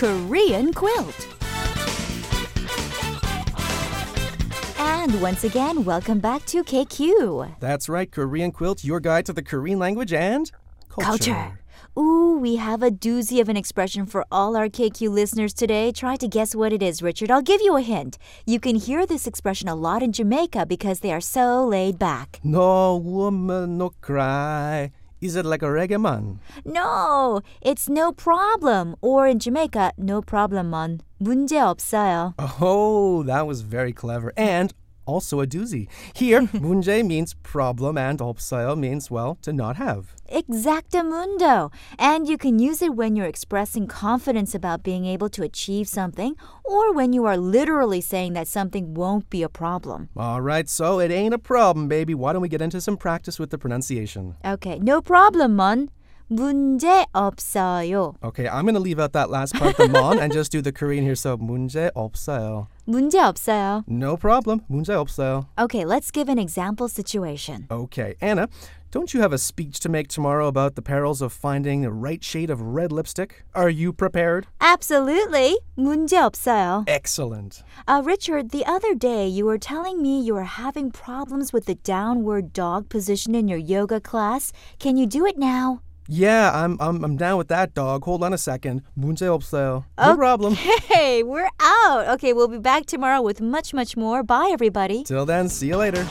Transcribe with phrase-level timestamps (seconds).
[0.00, 1.28] Korean quilt.
[4.78, 7.60] And once again, welcome back to KQ.
[7.60, 10.50] That's right, Korean Quilt, your guide to the Korean language and
[10.88, 11.34] culture.
[11.34, 11.58] Culture.
[11.98, 15.92] Ooh, we have a doozy of an expression for all our KQ listeners today.
[15.92, 17.30] Try to guess what it is, Richard.
[17.30, 18.16] I'll give you a hint.
[18.46, 22.40] You can hear this expression a lot in Jamaica because they are so laid back.
[22.42, 24.92] No woman, no cry.
[25.21, 26.39] Is it like a reggae man?
[26.65, 28.95] No, it's no problem.
[29.01, 30.99] Or in Jamaica, no problem, man.
[31.19, 32.33] 문제 없어요.
[32.61, 34.33] Oh, that was very clever.
[34.37, 34.73] And
[35.06, 35.88] also a doozy.
[36.14, 40.14] Here, munje means problem and opseo means, well, to not have.
[40.30, 41.72] Exactamundo!
[41.98, 46.36] And you can use it when you're expressing confidence about being able to achieve something
[46.64, 50.08] or when you are literally saying that something won't be a problem.
[50.16, 52.14] All right, so it ain't a problem, baby.
[52.14, 54.36] Why don't we get into some practice with the pronunciation?
[54.44, 55.90] Okay, no problem, Mun.
[56.29, 58.15] 문제 없어요.
[58.23, 60.71] Okay, I'm going to leave out that last part, the mon, and just do the
[60.71, 61.15] Korean here.
[61.15, 62.67] So, 문제 없어요.
[62.87, 63.83] 문제 없어요.
[63.87, 64.61] No problem.
[64.69, 65.45] 문제 없어요.
[65.59, 67.67] Okay, let's give an example situation.
[67.69, 68.49] Okay, Anna,
[68.89, 72.23] don't you have a speech to make tomorrow about the perils of finding the right
[72.23, 73.43] shade of red lipstick?
[73.53, 74.47] Are you prepared?
[74.59, 75.57] Absolutely.
[75.77, 76.85] 문제 없어요.
[76.87, 77.61] Excellent.
[77.87, 81.75] Uh, Richard, the other day you were telling me you were having problems with the
[81.75, 84.51] downward dog position in your yoga class.
[84.79, 85.81] Can you do it now?
[86.07, 88.03] Yeah, I'm I'm I'm down with that dog.
[88.05, 88.83] Hold on a second.
[88.95, 89.85] 문제 없어요.
[89.97, 90.53] No problem.
[90.55, 92.07] Hey, we're out.
[92.15, 94.21] Okay, we'll be back tomorrow with much, much more.
[94.21, 95.03] Bye, everybody.
[95.03, 96.05] Till then, see you later.